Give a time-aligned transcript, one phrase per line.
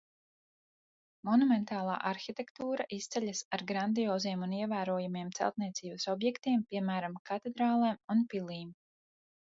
[1.27, 8.79] Monumentālā arhitektūra izceļas ar grandioziem un ievērojamiem celtniecības objektiem, piemēram, katedrālēm un pilīm.